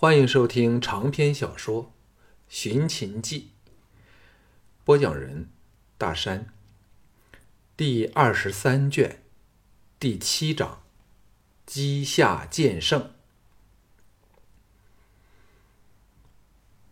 [0.00, 1.84] 欢迎收听长篇小说
[2.48, 3.50] 《寻秦记》，
[4.82, 5.50] 播讲人：
[5.98, 6.46] 大山。
[7.76, 9.22] 第二十三卷，
[9.98, 10.80] 第七章：
[11.66, 13.10] 鸡下剑圣。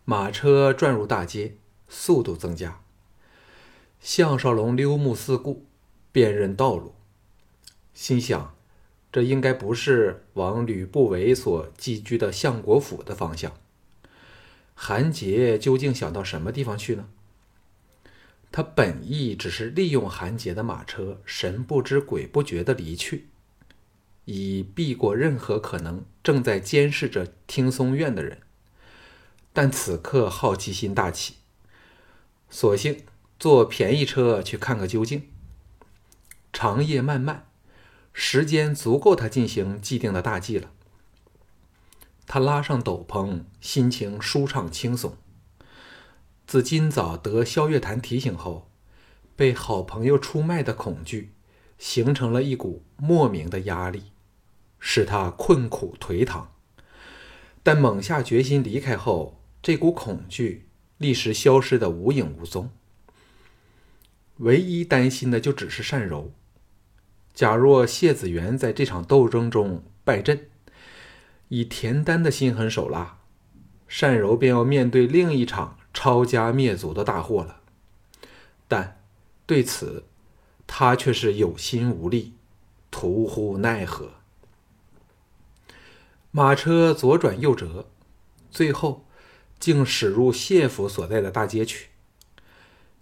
[0.05, 1.55] 马车转入大街，
[1.87, 2.79] 速度增加。
[3.99, 5.65] 项少龙溜目四顾，
[6.11, 6.93] 辨认道路，
[7.91, 8.55] 心想。
[9.11, 13.53] 这应该不是往吕不韦所寄居的相国府的方向。
[14.75, 17.09] 韩杰究竟想到什么地方去呢？
[18.51, 23.27] 他本意只是利用韩杰的马车，神不知鬼不觉地离去，
[24.25, 28.39] 以避过任何可能正在监视着听松院的人。
[29.53, 31.35] 但此刻好奇心大起，
[32.49, 33.03] 索性
[33.39, 35.27] 坐便宜车去看个究竟。
[36.53, 37.48] 长夜漫漫。
[38.21, 40.71] 时间足够他进行既定的大计了。
[42.27, 45.15] 他拉上斗篷，心情舒畅轻松。
[46.45, 48.69] 自今早得萧月潭提醒后，
[49.37, 51.31] 被好朋友出卖的恐惧，
[51.77, 54.11] 形成了一股莫名的压力，
[54.79, 56.51] 使他困苦颓唐。
[57.63, 62.69] 但猛下决心离开后，这股恐惧立时消失得无影无踪。
[64.39, 66.33] 唯一担心的就只是善柔。
[67.39, 70.49] 假若谢子元在这场斗争中败阵，
[71.47, 73.19] 以田丹的心狠手辣，
[73.87, 77.61] 单柔便要面对另一场抄家灭族的大祸了。
[78.67, 78.99] 但
[79.45, 80.03] 对此，
[80.67, 82.33] 他却是有心无力，
[82.91, 84.09] 徒呼奈何。
[86.31, 87.87] 马车左转右折，
[88.51, 89.05] 最后
[89.57, 91.87] 竟驶入谢府所在的大街去。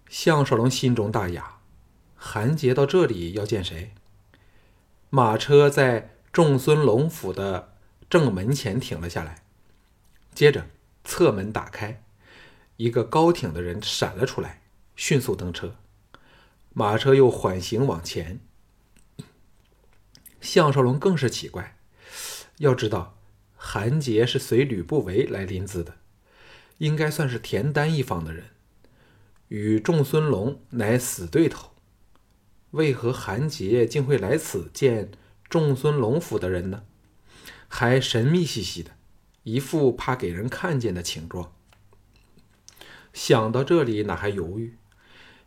[0.08, 1.58] 项少龙心中大哑，
[2.14, 3.90] 韩杰到这里要见谁？
[5.10, 7.76] 马车在仲孙龙府的
[8.10, 9.42] 正门前停了下来，
[10.34, 10.66] 接着
[11.02, 12.02] 侧门打开，
[12.76, 14.60] 一个高挺的人闪了出来，
[14.96, 15.76] 迅速登车。
[16.74, 18.40] 马车又缓行往前。
[20.40, 21.76] 项少龙更是奇怪，
[22.58, 23.18] 要知道
[23.56, 25.96] 韩杰是随吕不韦来临淄的，
[26.76, 28.44] 应该算是田丹一方的人，
[29.48, 31.70] 与仲孙龙乃死对头。
[32.72, 35.10] 为何韩杰竟会来此见
[35.48, 36.84] 仲孙龙府的人呢？
[37.66, 38.92] 还神秘兮兮的，
[39.42, 41.52] 一副怕给人看见的情状。
[43.12, 44.76] 想到这里，哪还犹豫？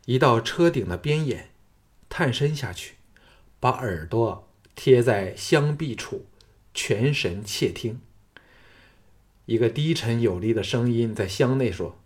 [0.06, 1.50] 一到车顶的边沿，
[2.08, 2.96] 探身下去，
[3.60, 6.26] 把耳朵贴在箱壁处，
[6.74, 8.00] 全神窃听。
[9.46, 11.98] 一个低沉有力的声音在箱内说：“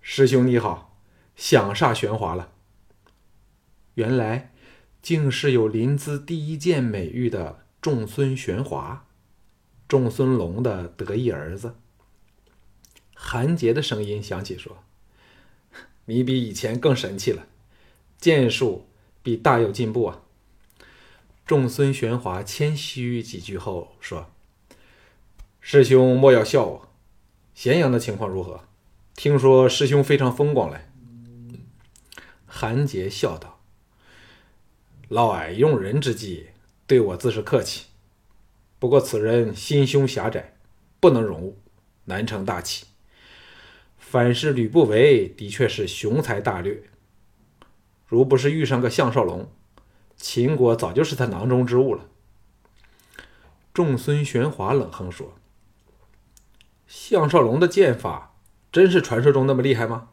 [0.00, 0.96] 师兄你好，
[1.36, 2.52] 想煞玄华了。”
[3.94, 4.52] 原来，
[5.02, 9.06] 竟是有临淄第一剑美誉的仲孙玄华，
[9.88, 11.74] 仲孙龙的得意儿子。
[13.14, 14.84] 韩杰的声音响起说
[16.06, 17.46] ：“你比以前更神气了，
[18.18, 18.86] 剑术
[19.22, 20.22] 比大有进步啊。”
[21.44, 24.30] 仲孙玄华谦虚几句后说
[25.60, 26.88] ：“师兄莫要笑我，
[27.54, 28.64] 咸阳的情况如何？
[29.14, 30.88] 听说师兄非常风光嘞。”
[32.46, 33.59] 韩杰笑道。
[35.10, 36.50] 嫪毐用人之际，
[36.86, 37.86] 对我自是客气。
[38.78, 40.56] 不过此人心胸狭窄，
[41.00, 41.58] 不能容物，
[42.04, 42.86] 难成大器。
[43.98, 46.84] 反是吕不韦，的确是雄才大略。
[48.06, 49.50] 如不是遇上个项少龙，
[50.16, 52.06] 秦国早就是他囊中之物了。
[53.74, 55.34] 仲孙玄华冷哼说
[56.86, 58.36] ：“项少龙的剑法，
[58.70, 60.10] 真是传说中那么厉害吗？”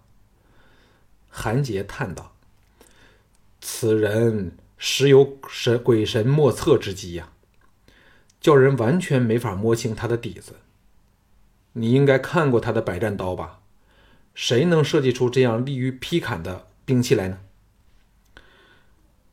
[1.30, 2.34] 韩杰叹道
[3.62, 7.30] ：“此人。”实有神鬼神莫测之机呀，
[8.40, 10.58] 叫人完全没法摸清他的底子。
[11.74, 13.62] 你应该看过他的百战刀吧？
[14.34, 17.40] 谁能设计出这样利于劈砍的兵器来呢？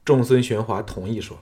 [0.02, 1.40] 众孙玄华同意说：“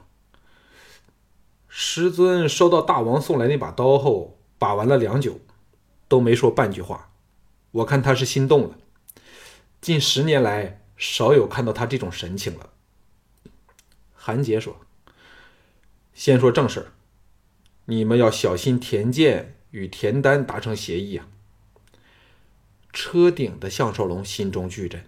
[1.68, 5.40] 师尊收到大王送来那把刀后，把玩了良久，
[6.08, 7.12] 都没说半句话。
[7.70, 8.76] 我看他是心动了。
[9.80, 12.70] 近十年来，少有看到他这种神情了。”
[14.24, 14.76] 韩杰说
[16.14, 16.86] ：“先说正事儿，
[17.86, 21.26] 你们要小心田健与田丹达成协议啊。”
[22.94, 25.04] 车顶的项少龙心中巨震，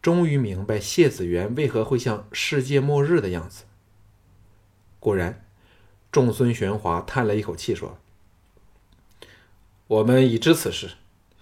[0.00, 3.64] 终于明白谢子元为何会像世界末日的样子。
[4.98, 5.44] 果然，
[6.10, 7.98] 众孙玄华叹了一口气说
[9.88, 10.92] ：“我们已知此事，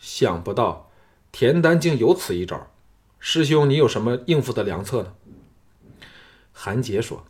[0.01, 0.91] 想不到
[1.31, 2.69] 田丹竟有此一招。
[3.21, 5.15] 师兄，你有什么应付的良策呢？”
[6.53, 7.25] 韩杰说：“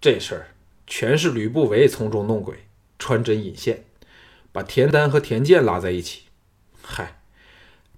[0.00, 0.54] 这事儿
[0.86, 2.66] 全是吕不韦从中弄鬼，
[2.98, 3.84] 穿针引线，
[4.50, 6.24] 把田丹和田健拉在一起。
[6.82, 7.20] 嗨，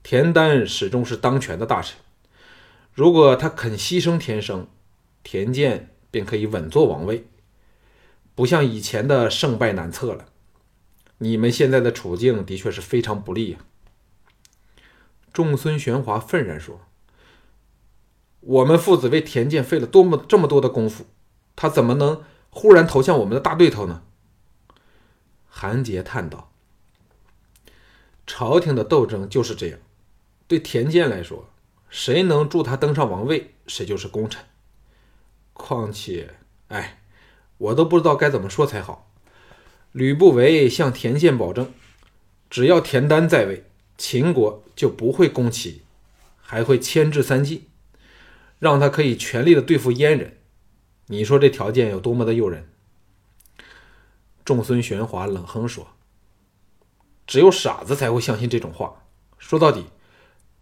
[0.03, 1.97] 田丹始终是当权的大臣，
[2.93, 4.67] 如果他肯牺牲田生，
[5.23, 7.27] 田健便可以稳坐王位，
[8.35, 10.27] 不像以前的胜败难测了。
[11.19, 13.59] 你们现在的处境的确是非常不利呀。
[15.33, 16.81] 仲孙玄华愤然说
[18.47, 21.07] ：“我们父子为田健费了多么这么多的功夫，
[21.57, 24.03] 他怎么能忽然投向我们的大对头呢？”
[25.49, 26.53] 韩杰叹道
[28.27, 29.79] ：“朝廷的斗争就是这样，
[30.47, 31.49] 对田健来说，
[31.89, 34.45] 谁能助他登上王位，谁就是功臣。
[35.53, 36.35] 况且，
[36.69, 37.01] 哎，
[37.57, 39.11] 我都不知道该怎么说才好。”
[39.93, 41.73] 吕不韦向田健保证，
[42.51, 43.65] 只要田丹在位，
[43.97, 45.83] 秦国就不会攻齐，
[46.43, 47.65] 还会牵制三晋，
[48.59, 50.39] 让他可以全力的对付燕人。
[51.07, 52.69] 你说这条件有多么的诱人？
[54.45, 55.89] 众孙玄华冷哼说
[57.27, 59.03] ：“只有傻子才会相信这种话。
[59.39, 59.87] 说到底，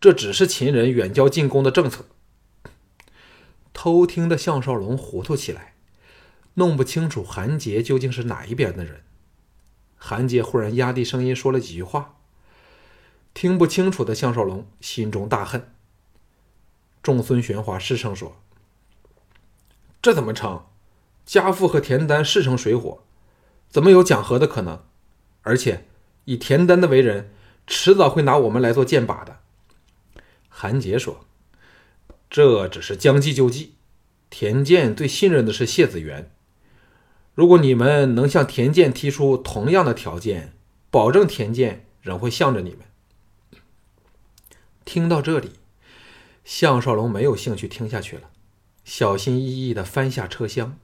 [0.01, 2.05] 这只是秦人远交近攻的政策。”
[3.73, 5.75] 偷听的项少龙糊涂起来，
[6.55, 9.03] 弄不清楚韩杰究竟是哪一边的人。
[9.97, 12.17] 韩杰忽然压低声音说了几句话，
[13.33, 15.73] 听不清楚的项少龙心中大恨。
[17.03, 18.37] 众孙玄华失声说
[20.01, 20.67] ：“这怎么成？
[21.25, 23.03] 家父和田丹势成水火，
[23.69, 24.85] 怎么有讲和的可能？
[25.43, 25.87] 而且
[26.25, 27.33] 以田丹的为人，
[27.67, 29.41] 迟早会拿我们来做箭靶的。”
[30.49, 31.25] 韩杰说
[32.31, 33.75] ：“这只是将计就计。
[34.31, 36.31] 田健最信任的是谢子元。”
[37.35, 40.53] 如果你们能向田健提出同样的条件，
[40.91, 42.81] 保证田健仍会向着你们。
[44.85, 45.53] 听到这里，
[46.45, 48.31] 项少龙没有兴趣听下去了，
[48.85, 50.79] 小心翼翼地翻下车厢，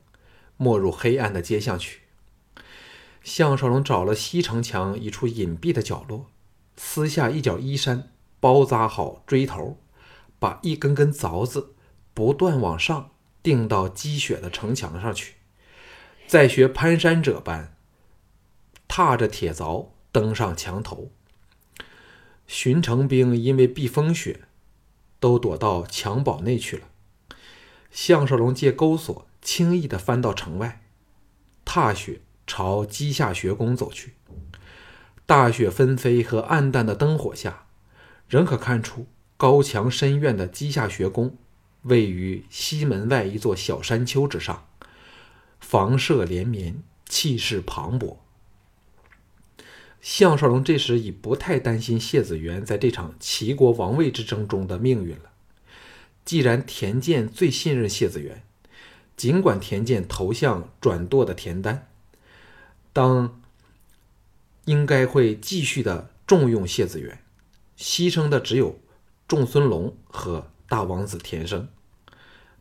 [0.57, 2.03] 没入黑暗的街巷去。
[3.25, 6.27] 项少龙找了西城墙一处隐蔽的角落，
[6.77, 8.11] 撕下一角衣衫，
[8.41, 9.79] 包扎好锥头，
[10.39, 11.75] 把一根根凿子
[12.15, 13.11] 不断往上
[13.43, 15.35] 钉到积雪的城墙上去。
[16.27, 17.75] 再学攀山者般，
[18.87, 21.11] 踏着铁凿登上墙头。
[22.47, 24.43] 巡城兵因为避风雪，
[25.21, 26.89] 都躲到墙堡内去了。
[27.91, 30.83] 项少龙借钩索，轻易的翻到城外，
[31.65, 34.15] 踏雪朝稷下学宫走去。
[35.27, 37.67] 大雪纷飞和暗淡的灯火下，
[38.29, 39.07] 仍可看出
[39.37, 41.37] 高墙深院的稷下学宫，
[41.83, 44.67] 位于西门外一座小山丘之上。
[45.61, 48.17] 房舍连绵，气势磅礴。
[50.01, 55.31] 项少龙这时已不太担心谢子元在这场齐国王位之争中的命运了。
[56.25, 58.43] 既然田健最信任谢子元，
[59.17, 61.89] 尽管田健投向转舵的田丹，
[62.93, 63.41] 当
[64.65, 67.21] 应该会继续的重用谢子元，
[67.77, 68.79] 牺牲的只有
[69.27, 71.69] 仲孙龙和大王子田生，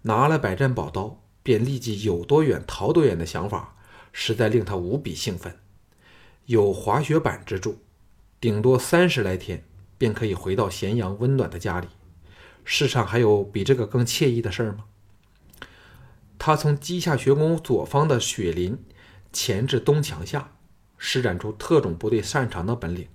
[0.04, 1.22] 拿了百战宝刀。
[1.44, 3.78] 便立即有多远逃多远的想法，
[4.12, 5.58] 实在令他无比兴奋。
[6.48, 7.80] 有滑雪板之助，
[8.40, 9.66] 顶多三十来天
[9.98, 11.90] 便可以回到咸阳温暖的家里。
[12.64, 14.86] 世上还有比这个更惬意的事儿吗？
[16.40, 18.82] 他从稷下学宫左方的雪林
[19.34, 20.54] 前至东墙下，
[20.98, 23.10] 施展出特种部队擅长的本领，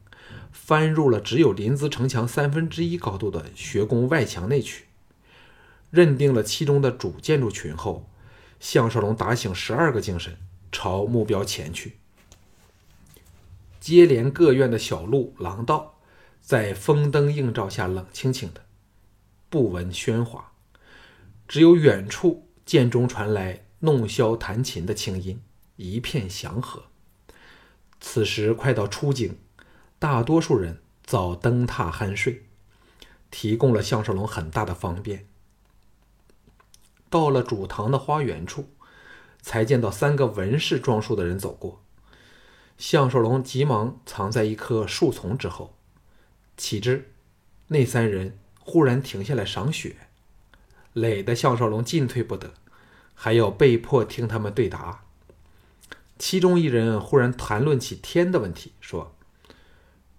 [0.52, 4.84] 翻入了只有临淄城墙三分之一高度的学宫外墙内去，
[5.88, 8.10] 认定了其中的主建筑群后。
[8.60, 10.36] 项少龙打醒十二个精神，
[10.70, 11.96] 朝目标前去。
[13.82, 15.98] 接连各院的小路廊道，
[16.40, 18.64] 在风灯映照下冷清清的，
[19.50, 20.52] 不闻喧哗，
[21.48, 25.42] 只有远处涧中传来弄箫弹琴的清音，
[25.74, 26.84] 一片祥和。
[28.00, 29.36] 此时快到初景，
[29.98, 32.46] 大多数人早登榻酣睡，
[33.32, 35.26] 提供了项少龙很大的方便。
[37.10, 38.68] 到了主堂的花园处，
[39.40, 41.82] 才见到三个文士装束的人走过。
[42.82, 45.76] 项少龙急忙藏在一棵树丛之后，
[46.56, 47.12] 岂知
[47.68, 49.94] 那三人忽然停下来赏雪，
[50.92, 52.54] 累得项少龙进退不得，
[53.14, 55.04] 还要被迫听他们对答。
[56.18, 59.14] 其中一人忽然谈论起天的问题，说：“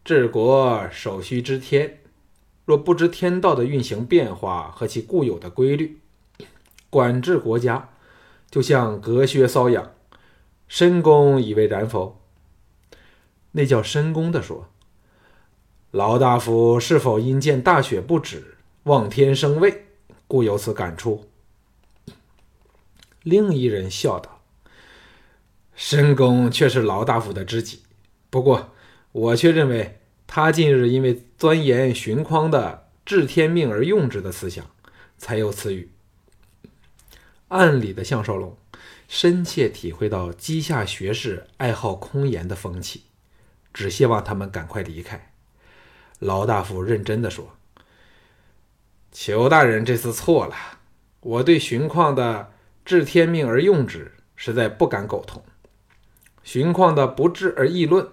[0.06, 2.00] 治国首须知天，
[2.64, 6.00] 若不知天道的运行变化和其固有的规律。”
[6.90, 7.90] 管治国家，
[8.50, 9.92] 就像隔靴搔痒。
[10.70, 12.23] 申公以为然否？
[13.54, 14.70] 那叫申公的说
[15.92, 19.86] ：“老大夫是否因见大雪不止，望天生畏，
[20.28, 21.30] 故有此感触？”
[23.24, 24.42] 另一人笑道
[25.76, 27.84] ：“申公却是老大夫的知己，
[28.30, 28.74] 不过
[29.12, 34.66] 我却认为他近日因为钻研荀匡的‘治天命而用之’的思想，
[35.18, 35.92] 才有此语。
[37.50, 38.58] 暗里的项少龙
[39.08, 43.04] 深切体会到稷下学士爱好空言的风气，
[43.74, 45.32] 只希望他们赶快离开。
[46.20, 47.58] 劳大夫认真的说
[49.12, 50.56] ：“裘大人这次错了，
[51.20, 52.54] 我对荀况的
[52.86, 55.44] ‘治天命而用之’实在不敢苟同。
[56.44, 58.08] 荀况的‘不治而议论’，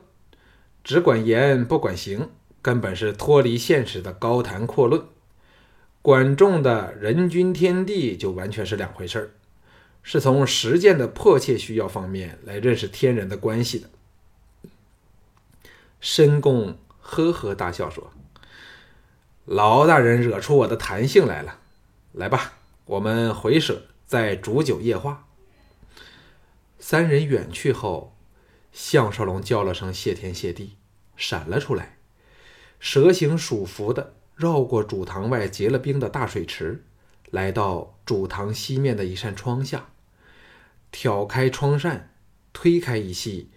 [0.82, 2.30] 只管言不管行，
[2.62, 5.04] 根本是脱离现实的高谈阔论。”
[6.02, 9.30] 管仲的人君天地就完全是两回事儿，
[10.02, 13.90] 是从实践的迫切需要方面来认识天人的关系的。
[16.00, 18.12] 申公呵呵大笑说
[19.46, 21.58] ：“劳大人惹出我的弹性来了，
[22.12, 22.54] 来吧，
[22.86, 25.26] 我们回舍再煮酒夜话。”
[26.78, 28.16] 三人远去后，
[28.72, 30.76] 项少龙叫了声谢天谢地，
[31.16, 31.98] 闪了出来，
[32.78, 34.14] 蛇形鼠伏的。
[34.34, 36.82] 绕过主堂外结了冰的大水池，
[37.30, 39.90] 来到主堂西面的一扇窗下，
[40.90, 42.14] 挑开窗扇，
[42.54, 43.50] 推开一隙，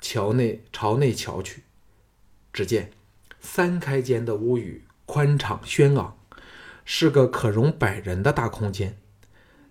[0.00, 1.62] 桥内朝内瞧去，
[2.56, 2.90] 只见
[3.38, 6.16] 三开间的屋宇宽敞轩昂，
[6.86, 8.96] 是个可容百人的大空间。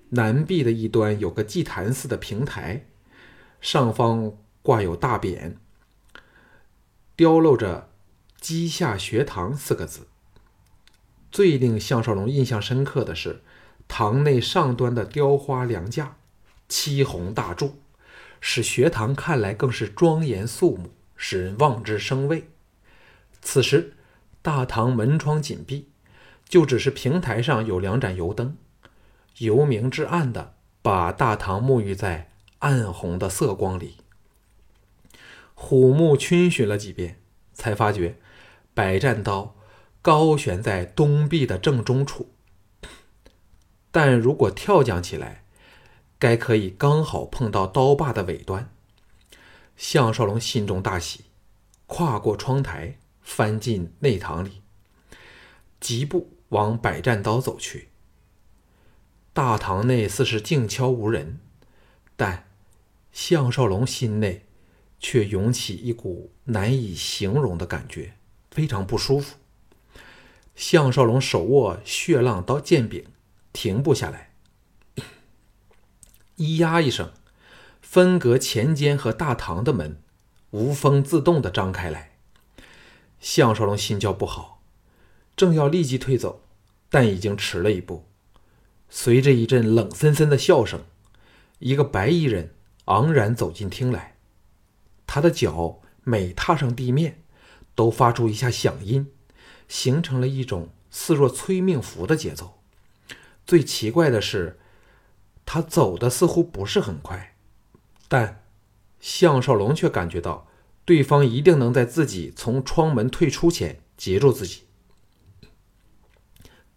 [0.10, 2.86] 南壁的一端有个祭坛似的平台，
[3.60, 5.56] 上方挂有大匾，
[7.15, 7.89] 雕镂着
[8.39, 10.06] “稷下学堂”四个字。
[11.32, 13.42] 最令项少龙印象深刻的是，
[13.88, 16.18] 堂内上端的雕花梁架、
[16.70, 17.80] 漆红大柱，
[18.39, 22.48] 使学堂看来更是庄严肃穆，使人望之生畏。
[23.46, 23.94] 此时，
[24.42, 25.88] 大堂门窗紧闭，
[26.50, 28.58] 就只是平台上有两盏油灯，
[29.38, 33.98] 由明至暗的把大堂沐浴在暗红的色光里。
[35.54, 37.22] 虎目逡巡了几遍，
[37.54, 38.18] 才发觉
[38.74, 39.56] 百战刀。
[40.02, 42.30] 高悬在东壁的正中处，
[43.90, 45.44] 但如果跳将起来，
[46.20, 48.70] 该可以刚好碰到刀把的尾端。
[49.75, 51.25] 项少龙心中大喜，
[51.88, 54.62] 跨过窗台，翻进内堂里，
[55.82, 57.89] 疾步往百战刀走去。
[59.34, 61.39] 大堂内似是静悄无人，
[62.15, 62.48] 但
[63.12, 64.46] 项少龙心内
[65.00, 68.13] 却涌起一股难以形容的感觉，
[68.51, 69.36] 非常不舒服。
[70.55, 73.03] 项少龙手握血浪刀剑柄，
[73.51, 74.32] 停不下来。
[76.38, 77.12] 咿呀一声，
[77.82, 80.01] 分隔前间和大堂的门
[80.51, 82.14] 无风自动的张开来。
[83.25, 84.62] 项少龙心叫不好，
[85.36, 86.44] 正要立即退走，
[86.91, 88.05] 但已经迟了一步。
[88.88, 90.82] 随着一阵冷森森的笑声，
[91.58, 92.53] 一个白衣人
[92.86, 94.17] 昂然走进厅来。
[95.08, 97.24] 他的脚每踏上地面，
[97.74, 99.12] 都发出一下响音。
[99.67, 102.60] 形成了一种似若催命符的节奏。
[103.48, 104.60] 最奇怪的是，
[105.48, 107.36] 他走的似乎不是很快，
[108.08, 108.44] 但
[109.00, 110.48] 项少龙却感觉到
[110.86, 114.62] 对方一定能在自己从窗门退出前截住自己。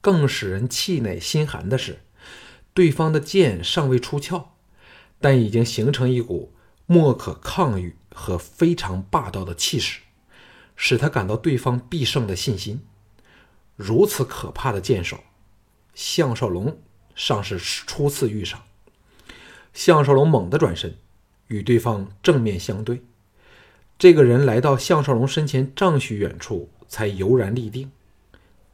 [0.00, 2.00] 更使人气馁心寒的是，
[2.74, 4.50] 对方的剑尚未出鞘，
[5.20, 6.54] 但已经形成一股
[6.86, 10.00] 莫可抗御和非常霸道的气势。
[10.80, 12.86] 使他感到对方必胜的信心。
[13.74, 15.18] 如此可怕的剑手，
[15.92, 16.80] 项少龙
[17.16, 18.62] 尚是初次遇上。
[19.74, 20.96] 项少龙猛地转身，
[21.48, 23.02] 与对方正面相对。
[23.98, 27.90] 这个人来到项少龙身前丈许远处，才悠然立定。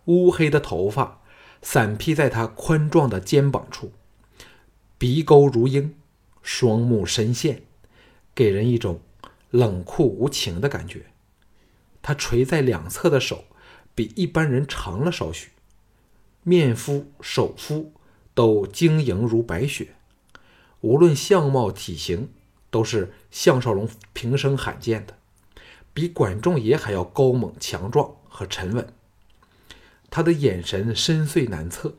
[0.05, 1.23] 乌黑的头发
[1.63, 3.91] 散披在他宽壮的肩膀处，
[4.99, 5.95] 鼻沟如鹰，
[6.43, 7.63] 双目深陷，
[8.35, 9.01] 给人一种
[9.51, 11.07] 冷酷无情的感觉。
[12.03, 13.45] 他垂在两侧的手，
[13.95, 15.53] 比一般人长了少许，
[16.43, 17.95] 面肤、手肤
[18.35, 19.95] 都晶莹如白雪，
[20.83, 22.29] 无论相貌、体型，
[22.75, 25.17] 都是项少龙平生罕见的，
[25.93, 28.93] 比管仲爷还要高猛、强壮和沉稳。
[30.11, 31.95] 他的眼神深邃难测，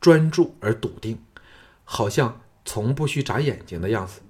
[0.00, 1.18] 专注而笃定，
[1.82, 4.20] 好像从不需眨眼睛的样子。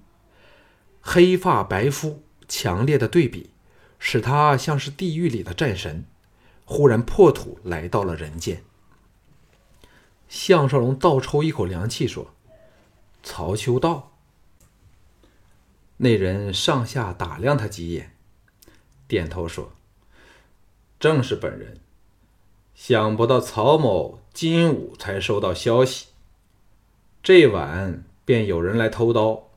[1.02, 3.50] 黑发白肤，强烈的对比。
[3.98, 6.06] 使他像是地狱里的战神，
[6.64, 8.64] 忽然破土来到了人间。
[10.26, 12.32] 项少龙倒抽一口凉气，说
[13.22, 14.09] ：“曹秋道。”
[16.02, 18.16] 那人上下打量他几眼，
[19.06, 19.72] 点头说
[20.98, 21.78] ：“正是本人。
[22.74, 26.06] 想不到曹某今午才收到消息，
[27.22, 29.50] 这晚便有人来偷刀，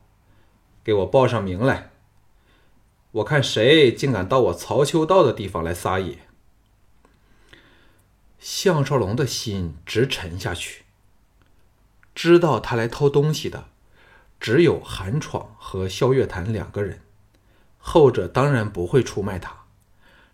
[0.84, 1.92] 给我报上名来。”
[3.12, 6.18] 我看谁竟敢到我曹秋道的地方来撒野！
[8.38, 10.84] 项少龙的心直沉下去。
[12.14, 13.68] 知道他来偷东西的，
[14.38, 17.00] 只有韩闯和萧月潭两个人，
[17.78, 19.64] 后者当然不会出卖他。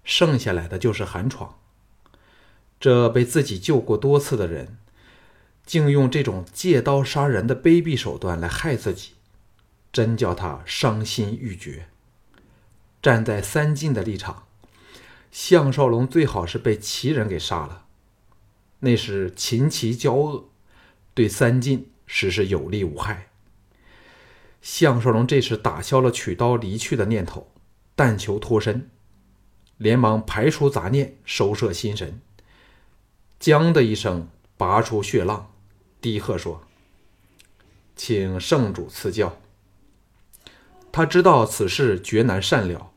[0.02, 1.58] 剩下来的就是韩闯，
[2.80, 4.78] 这被自己救过多次的人，
[5.64, 9.12] 竟用这种借刀杀人的卑鄙手段来害自己，
[9.92, 11.86] 真叫他伤心欲绝。
[13.00, 14.46] 站在三晋的立场，
[15.30, 17.84] 项少龙最好是被齐人给杀了，
[18.80, 20.48] 那是秦齐交恶，
[21.14, 23.29] 对三晋实是有利无害。
[24.60, 27.50] 项少龙这时打消了取刀离去的念头，
[27.94, 28.90] 但求脱身。
[29.76, 32.20] 连忙排除杂念，收摄心神。
[33.38, 35.50] 将的一声，拔出血浪，
[36.00, 36.62] 低喝说
[37.96, 39.40] ：“请圣主赐教。”
[40.92, 42.90] 他知道此事绝难善了，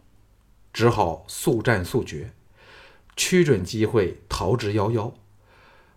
[0.73, 2.33] 只好速战速决，
[3.15, 5.13] 屈准机会逃之夭夭。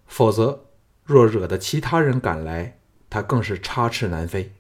[0.07, 0.67] 否则，
[1.03, 2.79] 若惹得其他人赶来，
[3.11, 4.53] 他更是插翅难飞。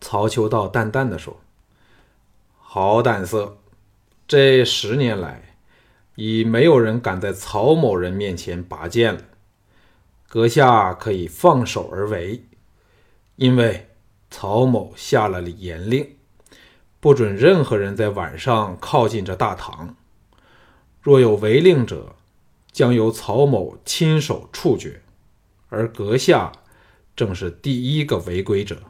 [0.00, 1.40] 曹秋道淡淡的说
[2.58, 3.58] ：“好胆色。”
[4.28, 5.56] 这十年来，
[6.16, 9.22] 已没有人敢在曹某人面前拔剑了。
[10.28, 12.44] 阁下可以放手而为，
[13.36, 13.88] 因为
[14.30, 16.16] 曹某下了严令，
[17.00, 19.96] 不准任何人在晚上靠近这大堂。
[21.00, 22.14] 若有违令者，
[22.70, 25.00] 将由曹某亲手处决。
[25.70, 26.52] 而阁下
[27.16, 28.82] 正是第一个违规者。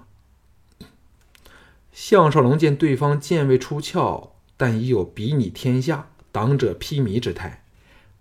[2.00, 4.35] 项少龙见对方剑未出鞘。
[4.57, 7.64] 但已有比拟天下、挡者披靡之态，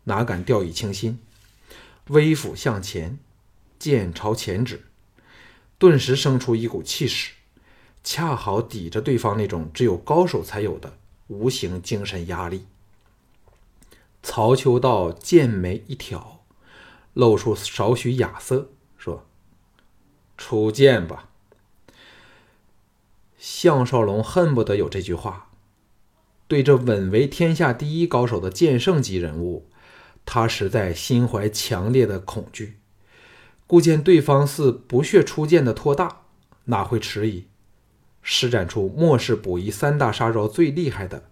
[0.06, 1.20] 哪敢掉以轻心？
[2.10, 3.20] 微俯向前，
[3.80, 4.86] 剑朝前指，
[5.78, 7.34] 顿时生出一股气势，
[8.04, 12.66] 恰好抵着对方那种只有高手才有的无形精神压力。
[14.22, 16.44] 曹秋道剑眉一挑，
[17.14, 19.26] 露出少许雅色，说
[20.38, 21.30] ：“出剑吧。”
[23.38, 25.52] 项少龙恨不得有这句话。
[26.48, 29.68] 对这稳为天下第一高手的剑圣级人物，
[30.26, 32.78] 他实在心怀强烈的恐惧。
[33.68, 36.22] 故见对方似不屑出剑的托大，
[36.66, 37.48] 哪会迟疑，
[38.22, 41.30] 施展出末世补遗三大杀招最厉害的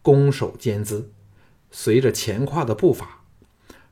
[0.00, 1.10] 攻守兼姿，
[1.72, 3.24] 随着前跨的步伐，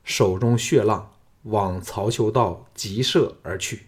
[0.05, 1.11] 手中血浪
[1.43, 3.87] 往曹秋道急射而去。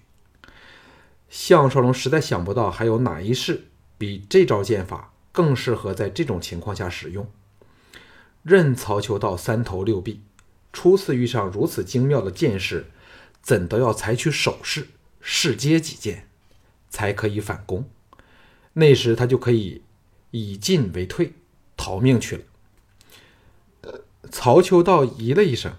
[1.34, 3.66] 项少龙实在想不到还有哪一式
[3.98, 5.10] 比这招剑法。
[5.34, 7.28] 更适合在这种情况下使用。
[8.44, 10.22] 任曹秋道三头六臂，
[10.72, 12.86] 初次遇上如此精妙的剑士，
[13.42, 16.28] 怎都要采取手势试接几剑，
[16.88, 17.90] 才可以反攻。
[18.74, 19.82] 那时他就可以
[20.30, 21.34] 以进为退，
[21.76, 22.44] 逃命去了。
[24.30, 25.74] 曹秋道咦了一声，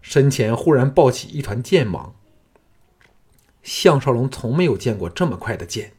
[0.00, 2.16] 身前忽然爆起一团剑芒。
[3.66, 5.92] 项少龙从没有见过这么快的剑，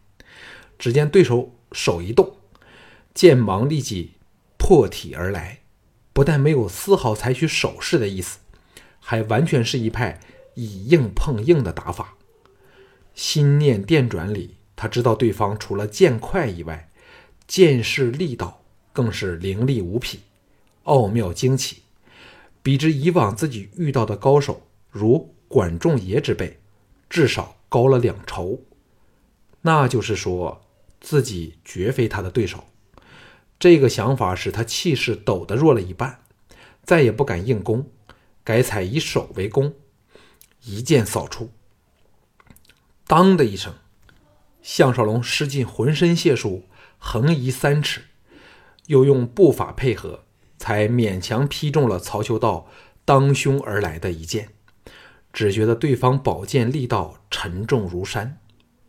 [0.79, 2.37] 只见对手手一动。
[3.13, 4.13] 剑芒立即
[4.57, 5.59] 破体而来，
[6.13, 8.39] 不但没有丝毫采取手势的意思，
[9.01, 10.21] 还完全是一派
[10.53, 12.15] 以硬碰硬的打法。
[13.13, 16.89] 心念电转里，他知道对方除了剑快以外，
[17.47, 20.21] 剑势力道更是凌厉无匹，
[20.83, 21.81] 奥妙惊奇，
[22.63, 26.59] 比之以往自己遇到的高手，如管仲爷之辈，
[27.09, 28.61] 至少高了两筹。
[29.61, 30.61] 那就是说
[31.01, 32.65] 自己绝非他的对手。
[33.59, 36.19] 这个想法使他气势抖得弱了一半，
[36.83, 37.89] 再也不敢硬攻，
[38.43, 39.73] 改采以手为攻，
[40.63, 41.51] 一剑扫出。
[43.07, 43.73] 当的一声，
[44.61, 46.65] 项少龙施尽浑身解数，
[46.99, 48.03] 横移三尺，
[48.85, 50.25] 又用步法配合，
[50.57, 52.67] 才勉强劈中了曹秋道
[53.05, 54.49] 当胸而来的一剑。
[55.37, 58.39] 只觉得对方宝剑力道沉重如山，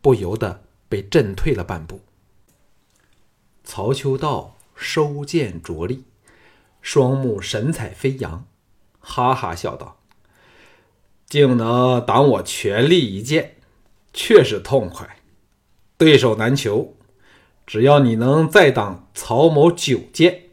[0.01, 2.01] 不由得被震退了半步。
[3.63, 4.55] 曹秋道。
[4.81, 6.05] 收剑着力，
[6.81, 8.47] 双目神采飞扬，
[9.01, 9.99] 哈哈笑道
[11.27, 13.57] ：“竟能挡我全力一剑，
[14.13, 15.19] 确实痛快。
[15.97, 16.95] 对手难求，
[17.67, 20.51] 只要你能再挡曹某九剑，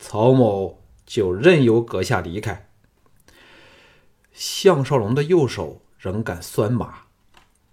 [0.00, 2.69] 曹某就任由阁下离开。”
[4.32, 7.02] 项少龙的右手仍感酸麻，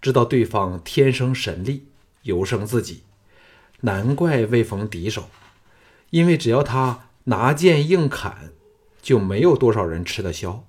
[0.02, 1.88] 知道对方天生神力，
[2.24, 3.04] 尤胜自己，
[3.82, 5.30] 难怪未逢敌手。
[6.10, 8.52] 因为只要他拿剑硬砍，
[9.02, 10.65] 就没有多少人吃得消。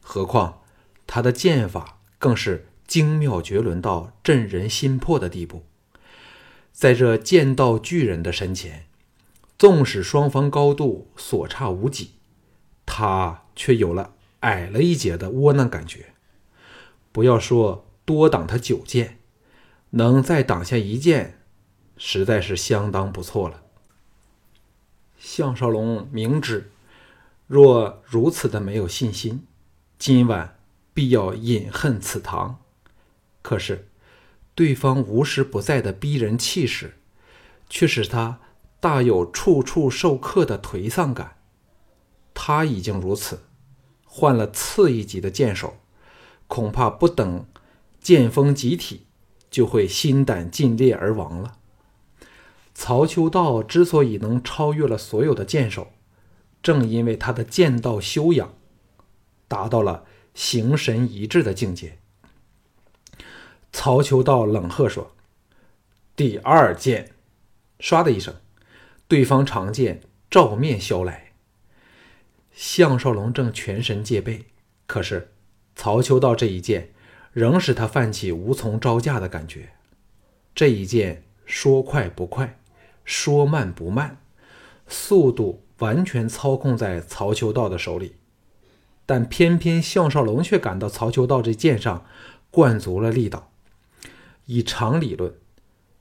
[0.00, 0.62] 何况
[1.06, 5.64] 他的剑法更是精妙绝伦到震人心魄的地步。
[6.72, 8.86] 在这剑道巨人的身前，
[9.58, 12.12] 纵使双方高度所差无几，
[12.86, 16.14] 他却有了矮了一截的窝囊感觉。
[17.12, 19.18] 不要说多挡他九箭，
[19.90, 21.40] 能再挡下一箭，
[21.96, 23.62] 实在是相当不错了。
[25.18, 26.70] 项少龙明知，
[27.46, 29.46] 若如此的没有信心，
[29.98, 30.56] 今晚
[30.94, 32.60] 必要饮恨此堂。
[33.42, 33.88] 可是，
[34.54, 36.96] 对方无时不在的逼人气势，
[37.68, 38.40] 却使他
[38.78, 41.36] 大有处处受克的颓丧感。
[42.32, 43.40] 他已经如此，
[44.12, 45.76] 换了次一级的剑手，
[46.48, 47.46] 恐怕不等
[48.00, 49.06] 剑锋集体，
[49.48, 51.58] 就会心胆尽裂而亡了。
[52.74, 55.92] 曹秋道之所以能超越了所有的剑手，
[56.60, 58.52] 正因为他的剑道修养
[59.46, 61.98] 达到了形神一致的境界。
[63.72, 65.12] 曹秋道冷喝说
[66.16, 67.12] ：“第二剑！”
[67.78, 68.34] 唰的一声，
[69.06, 71.29] 对方长剑照面削来。
[72.52, 74.46] 项少龙正全神戒备，
[74.86, 75.32] 可是
[75.74, 76.92] 曹秋道这一剑
[77.32, 79.70] 仍使他泛起无从招架的感觉。
[80.54, 82.56] 这一剑说快不快。
[83.02, 84.18] 说慢不慢，
[84.86, 88.14] 速度完全操控在曹秋道的手里，
[89.04, 92.06] 但偏偏项少龙却感到曹秋道这剑上
[92.52, 93.50] 灌足了力道。
[94.44, 95.34] 以常理论，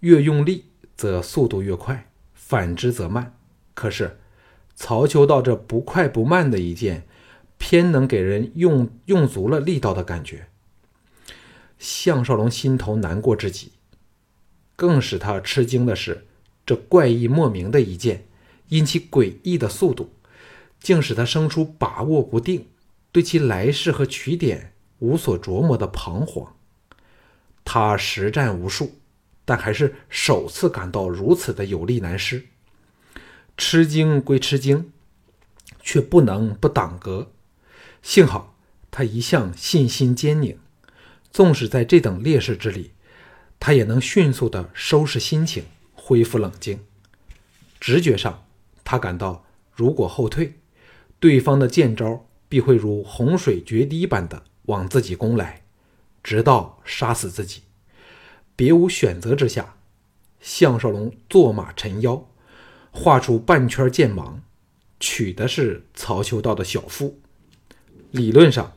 [0.02, 3.36] 越用力则速度越快，反之则慢。
[3.74, 4.20] 可是
[4.82, 7.06] 曹秋道这不快不慢的一剑，
[7.58, 10.48] 偏能给人用用足了力道的感觉。
[11.78, 13.74] 项少龙心头难过至极，
[14.78, 16.26] 更使他吃惊的是。
[16.66, 18.26] 这怪异莫名的一剑，
[18.70, 20.12] 因其诡异的速度，
[20.80, 22.68] 竟使他生出把握不定、
[23.12, 26.56] 对其来势和取点无所琢磨的彷徨。
[27.66, 28.94] 他实战无数，
[29.44, 32.46] 但还是首次感到如此的有力难施。
[33.60, 34.90] 吃惊归吃惊，
[35.82, 37.34] 却不能不挡格。
[38.02, 38.56] 幸好
[38.90, 40.58] 他一向信心坚宁，
[41.30, 42.92] 纵使在这等劣势之里，
[43.60, 45.66] 他也能迅速的收拾心情。
[45.94, 46.80] 恢复冷静，
[47.82, 48.46] 直觉上，
[48.86, 50.54] 他感到如果后退，
[51.20, 55.64] 对方的剑招必会如洪水决堤般的往自己攻来，
[56.24, 57.64] 直到杀死自己。
[58.56, 59.76] 别无选择之下，
[60.40, 62.29] 项少龙坐马沉腰，
[63.02, 64.42] 画出半圈剑芒，
[65.00, 67.18] 取的是曹秋道的小腹。
[68.12, 68.74] 理论上，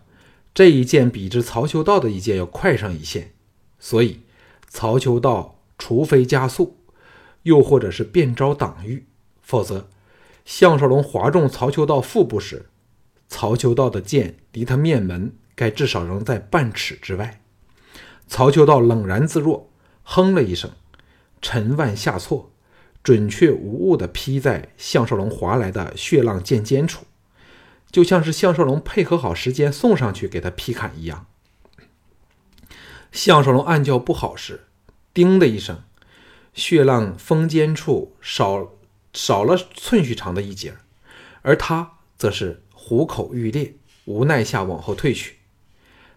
[0.54, 3.32] 这一剑比之曹秋道的一剑要快上一线，
[3.80, 4.20] 所以
[4.68, 6.76] 曹秋道除非加速。
[7.42, 9.04] 又或者是变招挡御，
[9.44, 9.88] 否则，
[10.44, 12.66] 项少龙划中曹秋道腹部时，
[13.26, 17.42] 曹秋道的剑离他面门该至少仍在半尺之外。
[18.28, 19.68] 曹秋道冷然自若，
[20.04, 20.70] 哼了一声，
[21.40, 22.51] 沉腕下挫，
[23.02, 27.04] 准确无误地劈在项少龙划来的血浪剑尖处，
[27.90, 31.26] 就像是项少龙配合好时间送上去给他劈砍一样。
[33.10, 34.66] 项少龙暗叫不好时，
[35.12, 35.82] 叮的一声。
[36.54, 38.72] 血浪锋尖处少
[39.14, 40.74] 少了寸许长的一截，
[41.40, 45.38] 而他则是虎口欲裂，无奈下往后退去。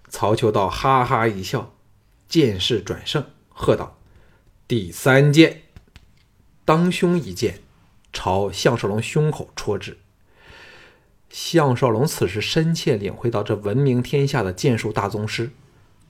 [0.10, 1.74] 曹秋道哈哈一笑，
[2.28, 3.98] 剑势转胜，喝道
[4.67, 5.63] ：“第三剑！”
[6.65, 7.60] 当胸一剑，
[8.12, 9.99] 朝项少龙胸口戳至。
[11.30, 15.51] 项少龙此时深切领会到这闻名天下的剑术大宗师，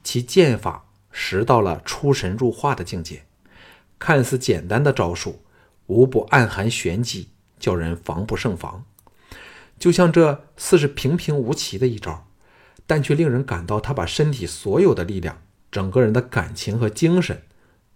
[0.01, 3.23] 其剑法实到了出神入化的境界。
[3.99, 5.41] 看似简单的招数，
[5.87, 7.27] 无不暗含玄机，
[7.59, 8.85] 叫人防不胜防。
[9.77, 12.27] 就像这似是平平无奇的一招，
[12.87, 17.41] 但却令人感到他把身体所有的力量、整个人的感情和精神，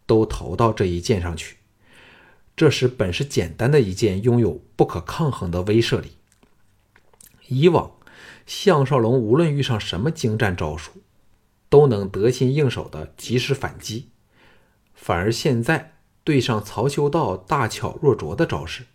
[0.06, 1.56] 都投到这一剑上去。
[2.60, 6.18] 这时本是简单的一剑，拥有不可抗衡的威慑力。
[7.48, 7.96] 以往，
[8.46, 10.92] 项少龙无论遇上什么精湛招数，
[11.70, 14.10] 都能得心应手的及时反击。
[14.94, 15.94] 反而现在
[16.26, 18.88] 对上曹秋道大巧若拙的招式，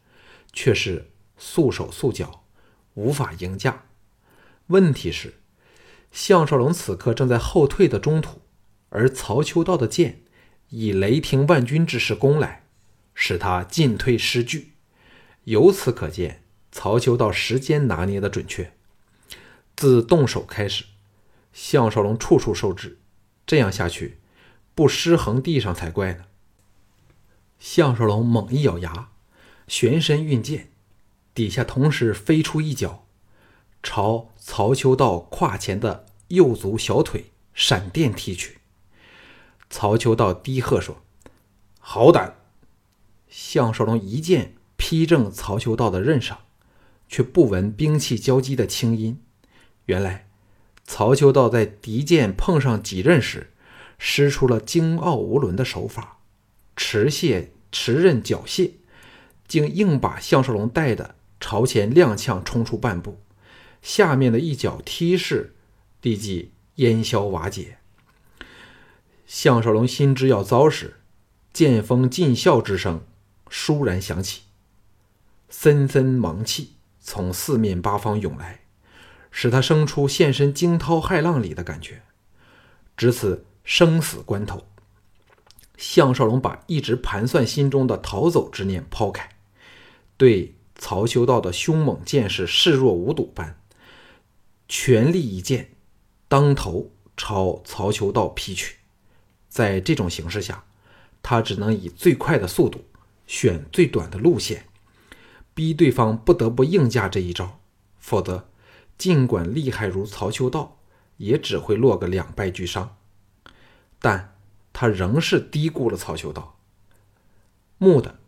[0.52, 2.44] 却是束手束脚，
[2.92, 3.84] 无法迎驾。
[4.66, 5.36] 问题是，
[6.12, 8.42] 项少龙此刻正在后退的中途，
[8.90, 10.20] 而曹秋道的剑
[10.68, 12.63] 以雷霆万钧之势攻来，
[13.14, 14.72] 使他进退失据。
[15.44, 18.72] 由此可见，曹秋道时间拿捏的准确。
[19.76, 20.84] 自动手开始，
[21.52, 22.98] 项少龙处处受制，
[23.46, 24.18] 这样下去。
[24.74, 26.24] 不失衡地上才怪呢。
[27.60, 29.10] 项少龙猛一咬牙，
[29.68, 30.72] 旋身运剑，
[31.32, 33.06] 底下同时飞出一脚，
[33.82, 38.58] 朝曹秋道胯前的右足小腿闪电踢去。
[39.70, 41.02] 曹秋道低喝说
[41.78, 42.36] ：“好胆！”
[43.36, 46.38] 项少龙一剑劈正曹秋道的刃上，
[47.08, 49.20] 却不闻兵器交击的轻音。
[49.86, 50.28] 原来，
[50.84, 53.50] 曹秋道在敌剑碰上戟刃时，
[53.98, 56.18] 施出了精傲无伦的手法，
[56.76, 58.70] 持械持刃缴械，
[59.48, 63.18] 竟硬把项少龙带的朝前踉跄冲出半步，
[63.82, 65.56] 下面的一脚踢式
[66.02, 67.78] 立即烟消瓦解。
[69.26, 70.98] 项少龙心知要遭时，
[71.52, 73.04] 剑锋尽笑之声
[73.50, 74.42] 倏然响起，
[75.48, 78.60] 森森芒气从四面八方涌来，
[79.30, 82.02] 使他生出现身惊涛骇浪里的感觉。
[82.96, 84.66] 值此生死关头，
[85.76, 89.28] 项少龙把一直盘算心中的逃走之念抛开，
[90.16, 93.58] 对曹修道的凶猛剑势视若无睹般，
[94.68, 95.72] 全力一剑，
[96.28, 98.76] 当头朝曹修道劈去。
[99.48, 100.64] 在这种形势下，
[101.22, 102.84] 他只能以最快的速度，
[103.26, 104.66] 选最短的路线，
[105.54, 107.60] 逼对方不得不应架这一招。
[107.98, 108.48] 否则，
[108.98, 110.78] 尽管厉害如曹秋道，
[111.16, 112.96] 也只会落个两败俱伤。
[113.98, 114.36] 但
[114.72, 116.58] 他仍是低估了曹秋道。
[117.78, 118.18] 木的，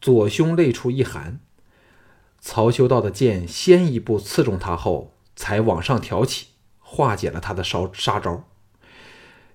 [0.00, 1.40] 左胸肋处一寒，
[2.40, 8.48] 曹秋道的剑先一步刺中他后，才往上挑起，化解了他的杀杀招。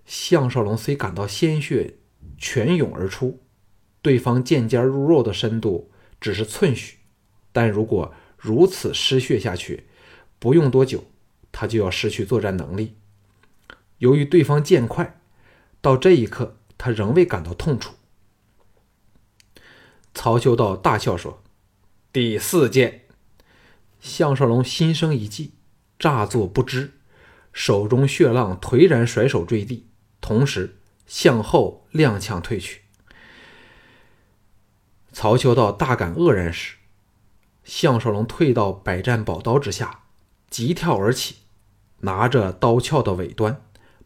[0.05, 1.95] 项少龙虽感到鲜血
[2.37, 3.41] 泉涌而出，
[4.01, 6.97] 对方剑尖入肉的深度只是寸许，
[7.51, 9.87] 但如果如此失血下去，
[10.39, 11.05] 不用多久，
[11.51, 12.95] 他就要失去作战能力。
[13.97, 15.19] 由于对方剑快，
[15.81, 17.95] 到这一刻他仍未感到痛楚。
[20.13, 21.43] 曹秋道大笑说
[22.13, 23.05] ：“第四剑。”
[23.99, 25.53] 项少龙心生一计，
[25.97, 26.93] 诈作不知，
[27.51, 29.87] 手中血浪颓然甩手坠地。
[30.21, 32.81] 同时向后踉跄退去。
[35.19, 36.75] 曹秋道大感愕然时，
[37.63, 40.03] 项少龙退到百战宝刀之下，
[40.47, 41.37] 急跳而起，
[42.01, 43.63] 拿着刀鞘的尾端，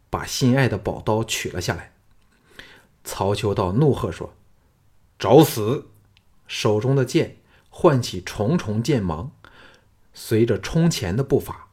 [0.08, 1.92] 把心爱的宝刀取了下来。
[3.04, 4.32] 曹秋道怒喝说
[5.20, 5.90] ：“找死！”
[6.48, 7.36] 手中的剑
[7.68, 9.32] 唤起重重剑芒，
[10.14, 11.68] 随着冲前的步伐，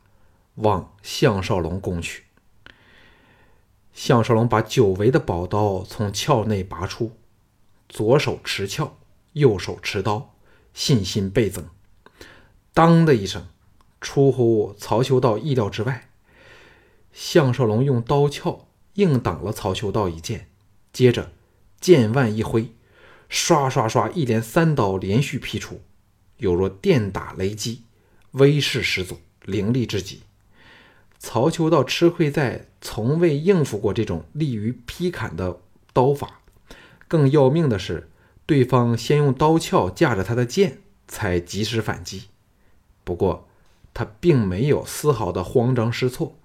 [0.55, 2.25] 往项少龙攻去。
[3.93, 7.15] 项少龙把久违的宝刀从鞘内拔出，
[7.87, 8.97] 左手持鞘，
[9.33, 10.35] 右手持刀，
[10.73, 11.65] 信心倍增。
[12.73, 13.47] 当的一声，
[13.99, 16.09] 出乎曹修道意料之外。
[17.11, 20.47] 项少龙用刀鞘硬挡了曹修道一剑，
[20.93, 21.31] 接着
[21.81, 22.71] 剑腕一挥，
[23.27, 25.81] 刷刷刷，一连三刀连续劈出，
[26.37, 27.83] 有若电打雷击，
[28.31, 30.21] 威势十足，凌厉之极。
[31.17, 35.59] 曹秋道吃亏在从未应付过这种利于劈砍的
[35.91, 36.39] 刀法，
[37.09, 38.09] 更要命的是，
[38.49, 42.23] 对方先用刀鞘架着他的剑，才及时反击。
[43.03, 43.47] 不过，
[43.93, 46.35] 他并没有丝毫的慌张失措，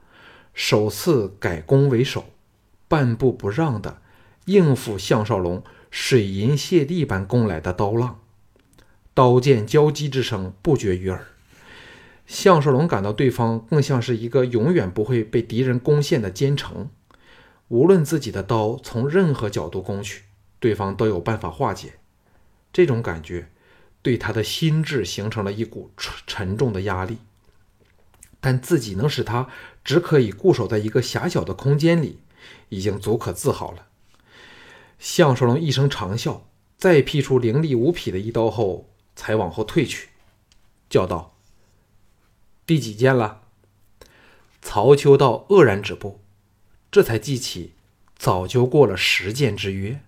[0.53, 2.27] 首次改攻为守，
[2.89, 4.03] 半步不让的
[4.45, 8.21] 应付项少龙水银泻地般攻来的刀浪，
[9.15, 11.29] 刀剑交击之声不绝于耳。
[12.27, 16.91] 项少龙感到对方更像是一个永远不会被敌人攻陷的坚城，
[17.69, 20.25] 无论自己的刀从任何角度攻去，
[20.65, 21.99] 对方都有办法化解。
[22.73, 23.51] 这种感觉
[24.01, 25.91] 对他的心智形成了一股
[26.27, 27.19] 沉重的压力，
[28.41, 29.51] 但自己能使他
[29.85, 32.21] 只可以固守在一个狭小的空间里，
[32.71, 33.89] 已经足可自豪了。
[34.99, 36.41] 项少龙一声长啸，
[36.79, 40.09] 再劈出凌厉无匹的一刀后，才往后退去，
[40.89, 41.37] 叫道。
[42.65, 43.43] 第几剑了？
[44.63, 46.23] 曹秋道愕然止步，
[46.91, 47.75] 这才记起
[48.17, 50.01] 早就过了十剑之约。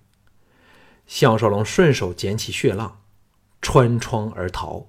[1.06, 3.00] 项少龙顺手捡起血浪，
[3.62, 4.86] 穿窗而逃。